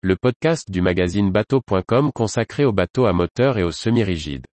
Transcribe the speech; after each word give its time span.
le 0.00 0.14
podcast 0.14 0.70
du 0.70 0.80
magazine 0.80 1.32
bateau.com 1.32 2.12
consacré 2.14 2.64
aux 2.64 2.72
bateaux 2.72 3.06
à 3.06 3.12
moteur 3.12 3.58
et 3.58 3.64
aux 3.64 3.72
semi-rigides. 3.72 4.46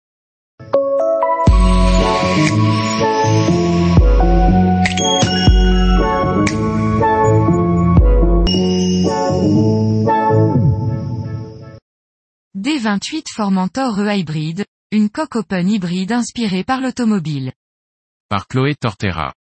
D28 12.56 13.26
Formentor 13.34 14.00
E-Hybrid, 14.00 14.64
une 14.92 15.10
coque 15.10 15.36
open 15.36 15.68
hybride 15.70 16.14
inspirée 16.14 16.64
par 16.64 16.80
l'automobile. 16.80 17.52
Par 18.30 18.48
Chloé 18.48 18.76
Tortera. 18.76 19.34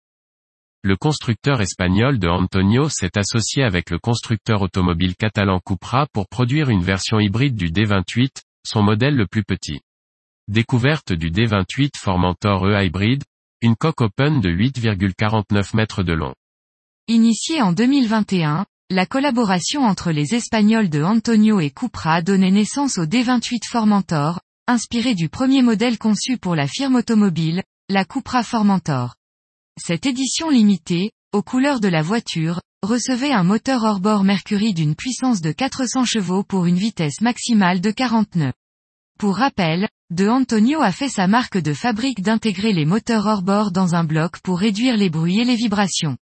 Le 0.82 0.96
constructeur 0.96 1.60
espagnol 1.60 2.18
de 2.18 2.26
Antonio 2.26 2.88
s'est 2.88 3.18
associé 3.18 3.62
avec 3.62 3.90
le 3.90 3.98
constructeur 3.98 4.62
automobile 4.62 5.14
catalan 5.14 5.60
Cupra 5.60 6.06
pour 6.10 6.26
produire 6.26 6.70
une 6.70 6.82
version 6.82 7.20
hybride 7.20 7.54
du 7.54 7.70
D28, 7.70 8.30
son 8.66 8.82
modèle 8.82 9.14
le 9.14 9.26
plus 9.26 9.44
petit. 9.44 9.80
Découverte 10.48 11.12
du 11.12 11.30
D28 11.30 11.90
Formentor 11.98 12.66
E-Hybrid, 12.66 13.24
une 13.60 13.76
coque 13.76 14.00
open 14.00 14.40
de 14.40 14.48
8,49 14.48 15.76
mètres 15.76 16.02
de 16.02 16.14
long. 16.14 16.34
Initiée 17.08 17.60
en 17.60 17.72
2021, 17.72 18.64
la 18.88 19.04
collaboration 19.04 19.82
entre 19.82 20.12
les 20.12 20.34
Espagnols 20.34 20.88
de 20.88 21.02
Antonio 21.02 21.60
et 21.60 21.70
Cupra 21.70 22.22
donnait 22.22 22.50
naissance 22.50 22.96
au 22.96 23.04
D28 23.04 23.66
Formentor, 23.68 24.40
inspiré 24.66 25.14
du 25.14 25.28
premier 25.28 25.60
modèle 25.60 25.98
conçu 25.98 26.38
pour 26.38 26.56
la 26.56 26.66
firme 26.66 26.94
automobile, 26.94 27.62
la 27.90 28.06
Cupra 28.06 28.42
Formentor. 28.42 29.14
Cette 29.82 30.04
édition 30.04 30.50
limitée, 30.50 31.10
aux 31.32 31.42
couleurs 31.42 31.80
de 31.80 31.88
la 31.88 32.02
voiture, 32.02 32.60
recevait 32.82 33.32
un 33.32 33.44
moteur 33.44 33.82
hors-bord 33.82 34.24
Mercury 34.24 34.74
d'une 34.74 34.94
puissance 34.94 35.40
de 35.40 35.52
400 35.52 36.04
chevaux 36.04 36.44
pour 36.44 36.66
une 36.66 36.76
vitesse 36.76 37.22
maximale 37.22 37.80
de 37.80 37.90
40 37.90 38.36
nœuds. 38.36 38.52
Pour 39.18 39.36
rappel, 39.36 39.88
De 40.10 40.28
Antonio 40.28 40.82
a 40.82 40.92
fait 40.92 41.08
sa 41.08 41.26
marque 41.28 41.56
de 41.56 41.72
fabrique 41.72 42.20
d'intégrer 42.20 42.74
les 42.74 42.84
moteurs 42.84 43.26
hors-bord 43.26 43.70
dans 43.70 43.94
un 43.94 44.04
bloc 44.04 44.40
pour 44.40 44.58
réduire 44.58 44.98
les 44.98 45.08
bruits 45.08 45.40
et 45.40 45.44
les 45.44 45.56
vibrations. 45.56 46.18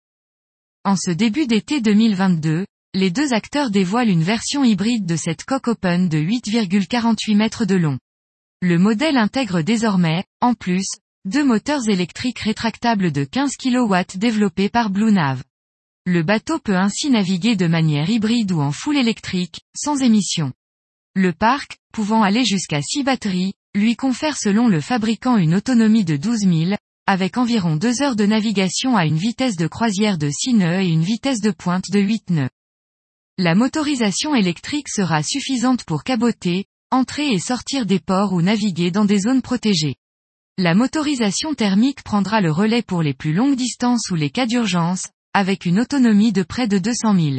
En 0.84 0.94
ce 0.94 1.10
début 1.10 1.48
d'été 1.48 1.80
2022, 1.80 2.64
les 2.94 3.10
deux 3.10 3.32
acteurs 3.32 3.70
dévoilent 3.70 4.08
une 4.08 4.22
version 4.22 4.62
hybride 4.62 5.04
de 5.04 5.16
cette 5.16 5.44
coque 5.44 5.66
open 5.66 6.08
de 6.08 6.18
8,48 6.18 7.36
mètres 7.36 7.64
de 7.64 7.74
long. 7.74 7.98
Le 8.62 8.78
modèle 8.78 9.16
intègre 9.16 9.62
désormais, 9.62 10.24
en 10.40 10.54
plus, 10.54 10.86
deux 11.24 11.44
moteurs 11.44 11.88
électriques 11.88 12.38
rétractables 12.38 13.12
de 13.12 13.24
15 13.24 13.56
kW 13.56 13.96
développés 14.16 14.68
par 14.68 14.88
Blue 14.88 15.12
Nav. 15.12 15.42
Le 16.06 16.22
bateau 16.22 16.58
peut 16.58 16.76
ainsi 16.76 17.10
naviguer 17.10 17.56
de 17.56 17.66
manière 17.66 18.08
hybride 18.08 18.52
ou 18.52 18.60
en 18.60 18.72
full 18.72 18.96
électrique, 18.96 19.60
sans 19.76 20.00
émission. 20.00 20.52
Le 21.14 21.32
parc, 21.32 21.78
pouvant 21.92 22.22
aller 22.22 22.44
jusqu'à 22.44 22.80
6 22.80 23.02
batteries, 23.02 23.52
lui 23.74 23.96
confère 23.96 24.38
selon 24.38 24.68
le 24.68 24.80
fabricant 24.80 25.36
une 25.36 25.54
autonomie 25.54 26.04
de 26.04 26.16
12 26.16 26.38
000, 26.40 26.76
avec 27.06 27.36
environ 27.36 27.76
2 27.76 28.00
heures 28.00 28.16
de 28.16 28.24
navigation 28.24 28.96
à 28.96 29.04
une 29.04 29.18
vitesse 29.18 29.56
de 29.56 29.66
croisière 29.66 30.18
de 30.18 30.30
6 30.30 30.54
nœuds 30.54 30.80
et 30.80 30.88
une 30.88 31.02
vitesse 31.02 31.40
de 31.40 31.50
pointe 31.50 31.90
de 31.90 32.00
8 32.00 32.30
nœuds. 32.30 32.50
La 33.36 33.54
motorisation 33.54 34.34
électrique 34.34 34.88
sera 34.88 35.22
suffisante 35.22 35.84
pour 35.84 36.04
caboter, 36.04 36.66
entrer 36.90 37.28
et 37.28 37.38
sortir 37.38 37.86
des 37.86 37.98
ports 37.98 38.32
ou 38.32 38.40
naviguer 38.40 38.90
dans 38.90 39.04
des 39.04 39.18
zones 39.18 39.42
protégées. 39.42 39.96
La 40.60 40.74
motorisation 40.74 41.54
thermique 41.54 42.02
prendra 42.02 42.40
le 42.40 42.50
relais 42.50 42.82
pour 42.82 43.00
les 43.00 43.14
plus 43.14 43.32
longues 43.32 43.54
distances 43.54 44.10
ou 44.10 44.16
les 44.16 44.28
cas 44.28 44.44
d'urgence, 44.44 45.06
avec 45.32 45.66
une 45.66 45.78
autonomie 45.78 46.32
de 46.32 46.42
près 46.42 46.66
de 46.66 46.78
200 46.78 47.14
000. 47.14 47.36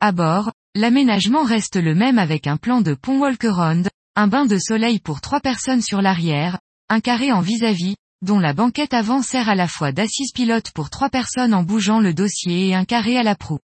À 0.00 0.10
bord, 0.10 0.50
l'aménagement 0.74 1.44
reste 1.44 1.76
le 1.76 1.94
même 1.94 2.18
avec 2.18 2.48
un 2.48 2.56
plan 2.56 2.80
de 2.80 2.94
pont 2.94 3.20
walk-around, 3.20 3.88
un 4.16 4.26
bain 4.26 4.44
de 4.44 4.58
soleil 4.58 4.98
pour 4.98 5.20
trois 5.20 5.38
personnes 5.38 5.82
sur 5.82 6.02
l'arrière, 6.02 6.58
un 6.88 6.98
carré 6.98 7.30
en 7.30 7.42
vis-à-vis, 7.42 7.94
dont 8.22 8.40
la 8.40 8.54
banquette 8.54 8.92
avant 8.92 9.22
sert 9.22 9.48
à 9.48 9.54
la 9.54 9.68
fois 9.68 9.92
d'assise 9.92 10.32
pilote 10.32 10.72
pour 10.72 10.90
trois 10.90 11.10
personnes 11.10 11.54
en 11.54 11.62
bougeant 11.62 12.00
le 12.00 12.12
dossier 12.12 12.70
et 12.70 12.74
un 12.74 12.84
carré 12.84 13.16
à 13.16 13.22
la 13.22 13.36
proue. 13.36 13.60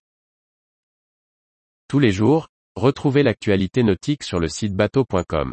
Tous 1.89 1.99
les 1.99 2.13
jours, 2.13 2.47
retrouvez 2.77 3.25
l'actualité 3.25 3.83
nautique 3.83 4.23
sur 4.23 4.39
le 4.39 4.47
site 4.49 4.77
bateau.com. 4.77 5.53